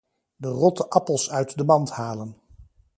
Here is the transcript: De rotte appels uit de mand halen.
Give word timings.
De 0.35 0.47
rotte 0.47 0.85
appels 0.89 1.29
uit 1.31 1.57
de 1.57 1.63
mand 1.63 1.91
halen. 1.91 2.35